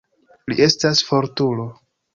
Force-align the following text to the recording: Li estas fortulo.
Li 0.53 0.57
estas 0.69 1.05
fortulo. 1.11 1.73